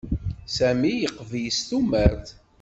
[0.55, 2.27] Sami yeqbel s tumert.